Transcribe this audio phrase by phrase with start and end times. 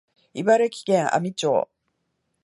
[0.33, 1.69] 茨城県阿見町